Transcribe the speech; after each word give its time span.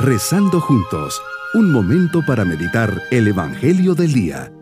Rezando 0.00 0.60
juntos, 0.60 1.20
un 1.54 1.72
momento 1.72 2.24
para 2.24 2.44
meditar 2.44 3.02
el 3.10 3.26
Evangelio 3.26 3.96
del 3.96 4.12
Día. 4.12 4.52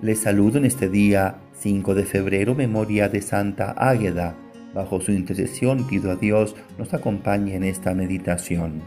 Les 0.00 0.20
saludo 0.20 0.58
en 0.58 0.66
este 0.66 0.88
día 0.88 1.38
5 1.54 1.96
de 1.96 2.04
febrero, 2.04 2.54
memoria 2.54 3.08
de 3.08 3.20
Santa 3.20 3.72
Águeda. 3.72 4.36
Bajo 4.72 5.00
su 5.00 5.10
intercesión 5.10 5.88
pido 5.88 6.12
a 6.12 6.14
Dios 6.14 6.54
nos 6.78 6.94
acompañe 6.94 7.56
en 7.56 7.64
esta 7.64 7.92
meditación. 7.92 8.82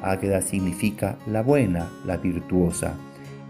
Águeda 0.00 0.40
significa 0.40 1.18
la 1.26 1.42
buena, 1.42 1.90
la 2.06 2.16
virtuosa. 2.16 2.94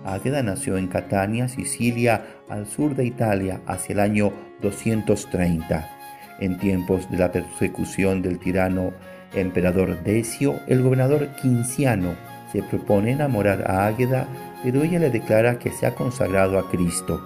Águeda 0.04 0.42
nació 0.42 0.78
en 0.78 0.88
Catania, 0.88 1.48
Sicilia, 1.48 2.24
al 2.48 2.66
sur 2.66 2.94
de 2.96 3.06
Italia, 3.06 3.60
hacia 3.66 3.92
el 3.92 4.00
año 4.00 4.32
230. 4.60 5.88
En 6.40 6.58
tiempos 6.58 7.10
de 7.10 7.18
la 7.18 7.30
persecución 7.30 8.22
del 8.22 8.38
tirano 8.38 8.92
emperador 9.34 10.02
Decio, 10.02 10.60
el 10.66 10.82
gobernador 10.82 11.28
Quinciano 11.40 12.14
se 12.52 12.62
propone 12.62 13.12
enamorar 13.12 13.70
a 13.70 13.86
Águeda, 13.86 14.26
pero 14.62 14.82
ella 14.82 14.98
le 14.98 15.10
declara 15.10 15.58
que 15.58 15.70
se 15.70 15.86
ha 15.86 15.94
consagrado 15.94 16.58
a 16.58 16.68
Cristo. 16.70 17.24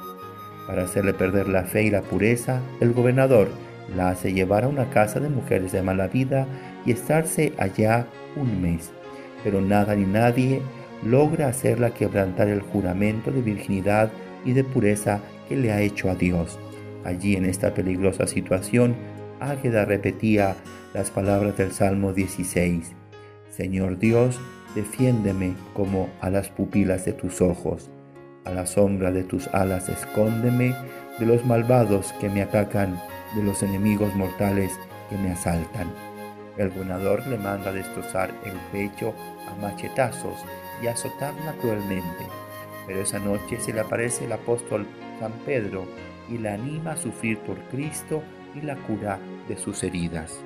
Para 0.67 0.85
hacerle 0.85 1.15
perder 1.15 1.49
la 1.49 1.65
fe 1.65 1.85
y 1.85 1.91
la 1.91 2.03
pureza, 2.03 2.61
el 2.81 2.93
gobernador 2.93 3.49
la 3.97 4.11
hace 4.11 4.33
llevar 4.33 4.65
a 4.65 4.69
una 4.69 4.91
casa 4.91 5.21
de 5.21 5.29
mujeres 5.29 5.73
de 5.73 5.83
mala 5.83 6.09
vida 6.09 6.47
y 6.85 6.93
estarse 6.93 7.53
allá 7.59 8.07
un 8.37 8.61
mes. 8.61 8.91
Pero 9.45 9.61
nada 9.61 9.95
ni 9.95 10.05
nadie 10.05 10.61
logra 11.05 11.49
hacerla 11.49 11.95
quebrantar 11.95 12.49
el 12.49 12.61
juramento 12.61 13.31
de 13.31 13.43
virginidad 13.43 14.11
y 14.45 14.53
de 14.53 14.65
pureza 14.65 15.21
que 15.49 15.57
le 15.57 15.73
ha 15.73 15.81
hecho 15.81 16.11
a 16.11 16.15
Dios. 16.15 16.59
Allí 17.05 17.37
en 17.37 17.45
esta 17.45 17.75
peligrosa 17.75 18.27
situación, 18.27 18.95
Águeda 19.41 19.85
repetía 19.85 20.57
las 20.95 21.11
palabras 21.11 21.57
del 21.57 21.73
Salmo 21.73 22.13
16. 22.13 22.93
Señor 23.51 23.99
Dios, 23.99 24.41
defiéndeme 24.75 25.55
como 25.75 26.09
a 26.21 26.31
las 26.31 26.49
pupilas 26.49 27.05
de 27.05 27.13
tus 27.13 27.41
ojos. 27.41 27.91
A 28.45 28.53
la 28.53 28.67
sombra 28.67 29.11
de 29.11 29.25
tus 29.25 29.49
alas 29.49 29.89
escóndeme 29.89 30.75
de 31.19 31.27
los 31.27 31.45
malvados 31.45 32.13
que 32.21 32.29
me 32.29 32.43
atacan, 32.43 33.01
de 33.35 33.43
los 33.43 33.63
enemigos 33.63 34.15
mortales 34.15 34.73
que 35.11 35.17
me 35.17 35.31
asaltan. 35.31 36.16
El 36.57 36.71
gobernador 36.71 37.27
le 37.27 37.37
manda 37.37 37.73
destrozar 37.73 38.31
el 38.45 38.55
pecho 38.73 39.15
a 39.49 39.61
machetazos 39.61 40.45
y 40.83 40.87
azotarla 40.87 41.53
cruelmente. 41.61 42.25
Pero 42.87 43.01
esa 43.01 43.19
noche 43.19 43.61
se 43.61 43.73
le 43.73 43.81
aparece 43.81 44.25
el 44.25 44.33
apóstol 44.33 44.87
San 45.21 45.33
Pedro 45.45 45.87
y 46.31 46.39
la 46.39 46.55
anima 46.55 46.93
a 46.93 46.97
sufrir 46.97 47.39
por 47.39 47.59
Cristo 47.71 48.23
y 48.55 48.63
la 48.63 48.77
cura 48.77 49.19
de 49.49 49.57
sus 49.57 49.83
heridas. 49.83 50.41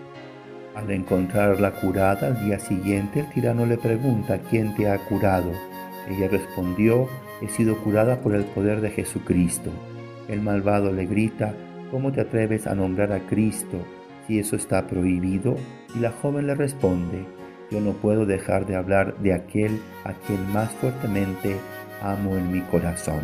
Al 0.75 0.91
encontrarla 0.91 1.73
curada 1.73 2.29
al 2.29 2.45
día 2.45 2.59
siguiente, 2.59 3.21
el 3.21 3.31
tirano 3.31 3.67
le 3.67 3.77
pregunta 3.77 4.41
quién 4.51 4.75
te 4.77 4.91
ha 4.91 4.99
curado. 4.99 5.53
Ella 6.09 6.29
respondió, 6.29 7.09
he 7.41 7.49
sido 7.49 7.77
curada 7.79 8.21
por 8.21 8.35
el 8.35 8.45
poder 8.45 8.81
de 8.81 8.91
Jesucristo. 8.91 9.71
El 10.29 10.41
malvado 10.41 10.93
le 10.93 11.07
grita, 11.07 11.55
¿cómo 11.91 12.13
te 12.13 12.21
atreves 12.21 12.67
a 12.67 12.75
nombrar 12.75 13.13
a 13.13 13.21
Cristo 13.27 13.79
si 14.31 14.39
eso 14.39 14.55
está 14.55 14.87
prohibido? 14.87 15.57
Y 15.93 15.99
la 15.99 16.13
joven 16.13 16.47
le 16.47 16.55
responde, 16.55 17.27
yo 17.69 17.81
no 17.81 17.95
puedo 17.95 18.27
dejar 18.27 18.65
de 18.65 18.77
hablar 18.77 19.19
de 19.19 19.33
aquel 19.33 19.81
a 20.05 20.13
quien 20.13 20.53
más 20.53 20.71
fuertemente 20.75 21.57
amo 22.01 22.37
en 22.37 22.53
mi 22.53 22.61
corazón. 22.61 23.23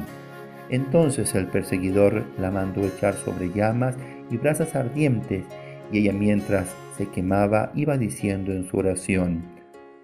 Entonces 0.69 1.37
el 1.37 1.47
perseguidor 1.47 2.25
la 2.41 2.51
mandó 2.51 2.85
echar 2.85 3.15
sobre 3.15 3.53
llamas 3.53 3.95
y 4.33 4.37
brasas 4.37 4.75
ardientes, 4.75 5.45
y 5.93 5.99
ella 5.99 6.13
mientras 6.13 6.75
se 6.99 7.07
quemaba 7.07 7.71
iba 7.77 7.97
diciendo 7.97 8.51
en 8.51 8.65
su 8.65 8.77
oración, 8.79 9.45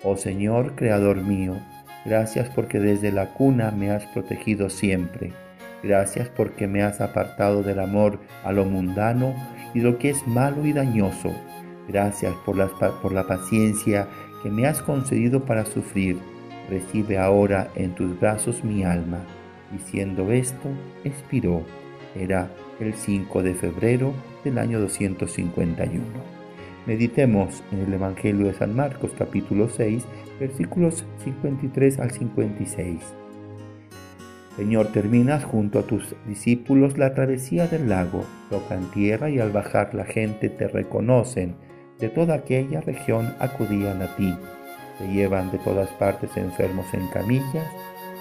Oh 0.05 0.17
Señor, 0.17 0.77
Creador 0.77 1.17
mío, 1.17 1.57
gracias 2.05 2.49
porque 2.51 2.79
desde 2.79 3.11
la 3.11 3.35
cuna 3.35 3.73
me 3.73 3.91
has 3.91 4.07
protegido 4.07 4.71
siempre. 4.71 5.33
Gracias 5.83 6.29
porque 6.29 6.69
me 6.69 6.83
has 6.83 7.01
apartado 7.01 7.63
del 7.63 7.81
amor 7.81 8.21
a 8.45 8.53
lo 8.53 8.65
mundano 8.65 9.35
y 9.75 9.81
lo 9.81 9.99
que 9.99 10.11
es 10.11 10.27
malo 10.27 10.65
y 10.65 10.73
dañoso. 10.73 11.33
Gracias 11.89 12.35
por, 12.45 12.57
la 12.57 13.27
paciencia 13.27 14.07
que 14.43 14.51
me 14.51 14.67
has 14.67 14.81
concedido 14.81 15.45
para 15.45 15.65
sufrir. 15.65 16.19
Recibe 16.71 17.19
ahora 17.19 17.69
en 17.75 17.95
tus 17.95 18.19
brazos 18.19 18.63
mi 18.63 18.85
alma. 18.85 19.19
Diciendo 19.73 20.31
esto, 20.31 20.69
expiró. 21.03 21.63
Era 22.15 22.51
el 22.79 22.95
5 22.95 23.43
de 23.43 23.55
febrero 23.55 24.13
del 24.45 24.59
año 24.59 24.81
251. 24.81 26.03
Meditemos 26.87 27.63
en 27.73 27.81
el 27.81 27.95
Evangelio 27.95 28.47
de 28.47 28.55
San 28.55 28.75
Marcos 28.75 29.13
capítulo 29.17 29.69
6 29.69 30.05
versículos 30.39 31.05
53 31.25 32.01
al 32.01 32.11
56. 32.11 33.22
Señor, 34.57 34.89
terminas 34.89 35.45
junto 35.45 35.79
a 35.79 35.83
tus 35.83 36.15
discípulos 36.27 36.99
la 36.99 37.15
travesía 37.15 37.67
del 37.69 37.89
lago, 37.89 38.25
tocan 38.51 38.91
tierra 38.91 39.31
y 39.31 39.39
al 39.39 39.51
bajar 39.51 39.95
la 39.95 40.05
gente 40.05 40.51
te 40.51 40.69
reconocen. 40.69 41.57
De 41.99 42.11
toda 42.11 42.35
aquella 42.35 42.81
región 42.83 43.35
acudían 43.39 44.03
a 44.03 44.15
ti. 44.17 44.35
Te 44.99 45.09
llevan 45.09 45.51
de 45.51 45.59
todas 45.59 45.89
partes 45.93 46.37
enfermos 46.37 46.87
en 46.93 47.07
camillas. 47.09 47.67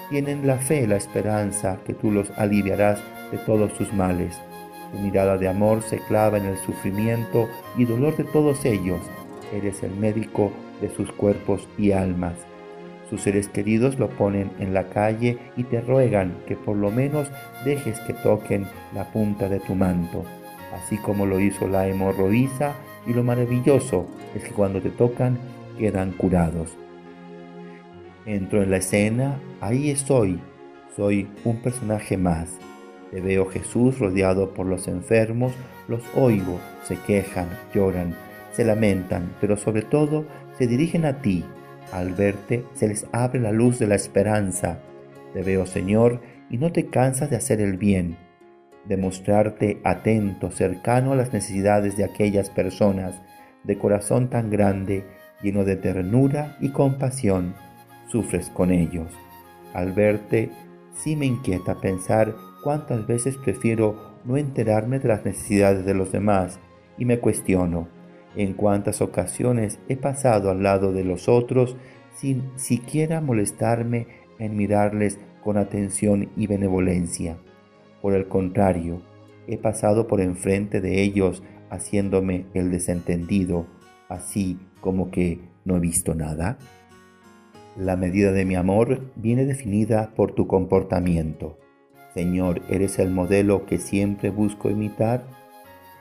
Tienen 0.08 0.46
la 0.46 0.56
fe, 0.56 0.86
la 0.86 0.96
esperanza 0.96 1.78
que 1.84 1.92
tú 1.92 2.10
los 2.10 2.30
aliviarás 2.38 2.98
de 3.30 3.38
todos 3.38 3.72
sus 3.72 3.92
males. 3.92 4.40
Tu 4.92 4.98
mirada 5.00 5.36
de 5.36 5.48
amor 5.48 5.82
se 5.82 5.98
clava 5.98 6.38
en 6.38 6.46
el 6.46 6.56
sufrimiento 6.58 7.48
y 7.76 7.84
dolor 7.84 8.16
de 8.16 8.24
todos 8.24 8.64
ellos. 8.64 9.00
Eres 9.52 9.82
el 9.82 9.94
médico 9.96 10.50
de 10.80 10.88
sus 10.88 11.12
cuerpos 11.12 11.68
y 11.76 11.92
almas. 11.92 12.34
Sus 13.12 13.20
seres 13.20 13.48
queridos 13.48 13.98
lo 13.98 14.08
ponen 14.08 14.50
en 14.58 14.72
la 14.72 14.88
calle 14.88 15.36
y 15.58 15.64
te 15.64 15.82
ruegan 15.82 16.32
que 16.46 16.56
por 16.56 16.78
lo 16.78 16.90
menos 16.90 17.30
dejes 17.62 18.00
que 18.00 18.14
toquen 18.14 18.64
la 18.94 19.12
punta 19.12 19.50
de 19.50 19.60
tu 19.60 19.74
manto, 19.74 20.24
así 20.74 20.96
como 20.96 21.26
lo 21.26 21.38
hizo 21.38 21.68
la 21.68 21.86
hemorroísa 21.86 22.72
y 23.06 23.12
lo 23.12 23.22
maravilloso 23.22 24.06
es 24.34 24.44
que 24.44 24.52
cuando 24.52 24.80
te 24.80 24.88
tocan 24.88 25.36
quedan 25.78 26.12
curados. 26.12 26.74
Entro 28.24 28.62
en 28.62 28.70
la 28.70 28.78
escena, 28.78 29.38
ahí 29.60 29.90
estoy, 29.90 30.40
soy 30.96 31.28
un 31.44 31.58
personaje 31.58 32.16
más. 32.16 32.48
Te 33.10 33.20
veo 33.20 33.44
Jesús 33.44 33.98
rodeado 33.98 34.54
por 34.54 34.64
los 34.64 34.88
enfermos, 34.88 35.52
los 35.86 36.00
oigo, 36.16 36.58
se 36.82 36.96
quejan, 36.96 37.50
lloran, 37.74 38.16
se 38.52 38.64
lamentan, 38.64 39.34
pero 39.38 39.58
sobre 39.58 39.82
todo 39.82 40.24
se 40.56 40.66
dirigen 40.66 41.04
a 41.04 41.20
ti 41.20 41.44
al 41.90 42.14
verte 42.14 42.64
se 42.74 42.88
les 42.88 43.06
abre 43.12 43.40
la 43.40 43.52
luz 43.52 43.78
de 43.78 43.86
la 43.86 43.94
esperanza. 43.94 44.78
Te 45.32 45.42
veo, 45.42 45.66
Señor, 45.66 46.20
y 46.50 46.58
no 46.58 46.72
te 46.72 46.86
cansas 46.86 47.30
de 47.30 47.36
hacer 47.36 47.60
el 47.60 47.76
bien, 47.76 48.16
de 48.84 48.96
mostrarte 48.96 49.80
atento, 49.84 50.50
cercano 50.50 51.12
a 51.12 51.16
las 51.16 51.32
necesidades 51.32 51.96
de 51.96 52.04
aquellas 52.04 52.50
personas, 52.50 53.20
de 53.64 53.78
corazón 53.78 54.28
tan 54.28 54.50
grande, 54.50 55.04
lleno 55.42 55.64
de 55.64 55.76
ternura 55.76 56.56
y 56.60 56.70
compasión, 56.70 57.54
sufres 58.08 58.50
con 58.50 58.70
ellos. 58.70 59.08
Al 59.72 59.92
verte, 59.92 60.50
sí 60.94 61.16
me 61.16 61.26
inquieta 61.26 61.80
pensar 61.80 62.34
cuántas 62.62 63.06
veces 63.06 63.36
prefiero 63.38 64.12
no 64.24 64.36
enterarme 64.36 64.98
de 64.98 65.08
las 65.08 65.24
necesidades 65.24 65.84
de 65.84 65.94
los 65.94 66.12
demás 66.12 66.60
y 66.98 67.04
me 67.04 67.18
cuestiono, 67.18 67.88
en 68.36 68.54
cuántas 68.54 69.00
ocasiones 69.00 69.78
he 69.88 69.96
pasado 69.96 70.50
al 70.50 70.62
lado 70.62 70.92
de 70.92 71.04
los 71.04 71.28
otros 71.28 71.76
sin 72.14 72.50
siquiera 72.56 73.20
molestarme 73.20 74.06
en 74.38 74.56
mirarles 74.56 75.18
con 75.42 75.56
atención 75.56 76.30
y 76.36 76.46
benevolencia. 76.46 77.36
Por 78.00 78.14
el 78.14 78.28
contrario, 78.28 79.02
he 79.46 79.58
pasado 79.58 80.06
por 80.06 80.20
enfrente 80.20 80.80
de 80.80 81.02
ellos 81.02 81.42
haciéndome 81.70 82.46
el 82.54 82.70
desentendido, 82.70 83.66
así 84.08 84.58
como 84.80 85.10
que 85.10 85.40
no 85.64 85.76
he 85.76 85.80
visto 85.80 86.14
nada. 86.14 86.58
La 87.76 87.96
medida 87.96 88.32
de 88.32 88.44
mi 88.44 88.54
amor 88.54 89.12
viene 89.16 89.46
definida 89.46 90.12
por 90.14 90.32
tu 90.34 90.46
comportamiento. 90.46 91.58
Señor, 92.14 92.60
¿eres 92.68 92.98
el 92.98 93.10
modelo 93.10 93.64
que 93.64 93.78
siempre 93.78 94.28
busco 94.28 94.68
imitar? 94.68 95.24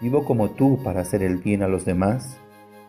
¿Vivo 0.02 0.26
como 0.26 0.50
tú 0.50 0.80
para 0.84 1.02
hacer 1.02 1.22
el 1.22 1.38
bien 1.38 1.62
a 1.62 1.68
los 1.68 1.86
demás? 1.86 2.40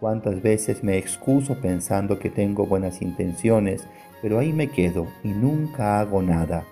¿Cuántas 0.01 0.41
veces 0.41 0.83
me 0.83 0.97
excuso 0.97 1.61
pensando 1.61 2.19
que 2.19 2.31
tengo 2.31 2.65
buenas 2.65 3.03
intenciones, 3.03 3.87
pero 4.23 4.39
ahí 4.39 4.55
me 4.55 4.69
quedo 4.69 5.07
y 5.23 5.29
nunca 5.29 6.01
hago 6.01 6.23
nada? 6.23 6.65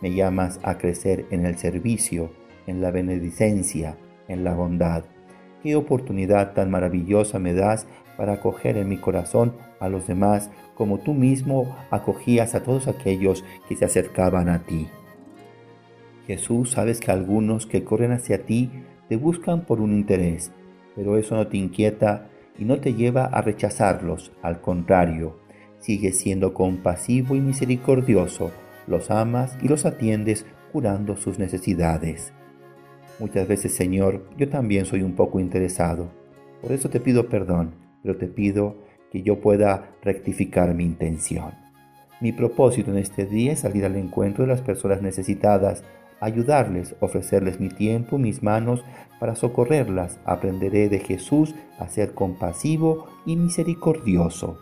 Me 0.00 0.14
llamas 0.14 0.60
a 0.62 0.78
crecer 0.78 1.26
en 1.30 1.44
el 1.44 1.58
servicio, 1.58 2.30
en 2.68 2.80
la 2.80 2.92
benedicencia, 2.92 3.96
en 4.28 4.44
la 4.44 4.54
bondad. 4.54 5.02
Qué 5.64 5.74
oportunidad 5.74 6.54
tan 6.54 6.70
maravillosa 6.70 7.40
me 7.40 7.52
das 7.52 7.88
para 8.16 8.34
acoger 8.34 8.76
en 8.76 8.88
mi 8.88 8.98
corazón 8.98 9.56
a 9.80 9.88
los 9.88 10.06
demás 10.06 10.48
como 10.76 10.98
tú 10.98 11.12
mismo 11.12 11.76
acogías 11.90 12.54
a 12.54 12.62
todos 12.62 12.86
aquellos 12.86 13.44
que 13.68 13.74
se 13.74 13.84
acercaban 13.84 14.48
a 14.48 14.60
ti. 14.60 14.86
Jesús, 16.28 16.70
sabes 16.70 17.00
que 17.00 17.10
algunos 17.10 17.66
que 17.66 17.82
corren 17.82 18.12
hacia 18.12 18.44
ti 18.44 18.70
te 19.08 19.16
buscan 19.16 19.64
por 19.64 19.80
un 19.80 19.92
interés, 19.92 20.52
pero 20.94 21.16
eso 21.16 21.34
no 21.36 21.46
te 21.46 21.56
inquieta 21.56 22.28
y 22.58 22.64
no 22.64 22.80
te 22.80 22.94
lleva 22.94 23.24
a 23.26 23.40
rechazarlos, 23.40 24.32
al 24.42 24.60
contrario, 24.60 25.38
sigues 25.78 26.18
siendo 26.18 26.54
compasivo 26.54 27.36
y 27.36 27.40
misericordioso, 27.40 28.50
los 28.86 29.10
amas 29.10 29.56
y 29.62 29.68
los 29.68 29.86
atiendes 29.86 30.44
curando 30.72 31.16
sus 31.16 31.38
necesidades. 31.38 32.32
Muchas 33.18 33.48
veces, 33.48 33.74
Señor, 33.74 34.28
yo 34.36 34.48
también 34.48 34.84
soy 34.84 35.02
un 35.02 35.14
poco 35.14 35.40
interesado, 35.40 36.10
por 36.60 36.72
eso 36.72 36.90
te 36.90 37.00
pido 37.00 37.28
perdón, 37.28 37.74
pero 38.02 38.16
te 38.16 38.26
pido 38.26 38.76
que 39.10 39.22
yo 39.22 39.40
pueda 39.40 39.90
rectificar 40.02 40.74
mi 40.74 40.84
intención. 40.84 41.52
Mi 42.20 42.32
propósito 42.32 42.90
en 42.90 42.98
este 42.98 43.26
día 43.26 43.52
es 43.52 43.60
salir 43.60 43.84
al 43.84 43.96
encuentro 43.96 44.44
de 44.44 44.48
las 44.48 44.60
personas 44.60 45.02
necesitadas, 45.02 45.84
ayudarles, 46.20 46.94
ofrecerles 47.00 47.60
mi 47.60 47.68
tiempo, 47.68 48.18
mis 48.18 48.42
manos 48.42 48.84
para 49.20 49.36
socorrerlas. 49.36 50.18
Aprenderé 50.24 50.88
de 50.88 50.98
Jesús 51.00 51.54
a 51.78 51.88
ser 51.88 52.14
compasivo 52.14 53.06
y 53.26 53.36
misericordioso. 53.36 54.58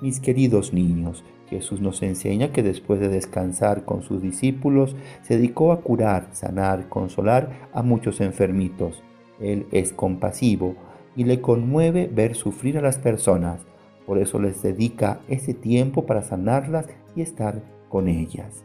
Mis 0.00 0.20
queridos 0.20 0.72
niños, 0.72 1.24
Jesús 1.48 1.80
nos 1.80 2.02
enseña 2.02 2.50
que 2.52 2.62
después 2.62 2.98
de 2.98 3.08
descansar 3.08 3.84
con 3.84 4.02
sus 4.02 4.22
discípulos, 4.22 4.96
se 5.22 5.36
dedicó 5.36 5.72
a 5.72 5.80
curar, 5.80 6.28
sanar, 6.32 6.88
consolar 6.88 7.68
a 7.72 7.82
muchos 7.82 8.20
enfermitos. 8.20 9.02
Él 9.38 9.66
es 9.70 9.92
compasivo 9.92 10.74
y 11.14 11.24
le 11.24 11.40
conmueve 11.40 12.08
ver 12.12 12.34
sufrir 12.34 12.78
a 12.78 12.82
las 12.82 12.98
personas. 12.98 13.60
Por 14.06 14.18
eso 14.18 14.38
les 14.38 14.62
dedica 14.62 15.20
ese 15.28 15.52
tiempo 15.54 16.06
para 16.06 16.22
sanarlas 16.22 16.86
y 17.14 17.20
estar 17.20 17.62
con 17.88 18.08
ellas 18.08 18.64